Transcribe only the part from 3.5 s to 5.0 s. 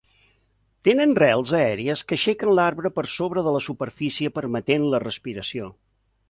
la superfície permetent